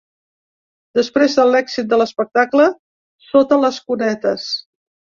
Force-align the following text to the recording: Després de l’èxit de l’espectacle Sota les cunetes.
Després 0.99 1.35
de 1.41 1.45
l’èxit 1.51 1.93
de 1.93 2.01
l’espectacle 2.03 2.69
Sota 3.29 3.63
les 3.69 3.83
cunetes. 3.93 4.53